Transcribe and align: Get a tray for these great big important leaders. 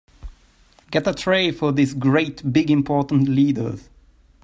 Get 0.89 1.05
a 1.05 1.13
tray 1.13 1.51
for 1.51 1.71
these 1.71 1.93
great 1.93 2.51
big 2.51 2.71
important 2.71 3.27
leaders. 3.29 3.87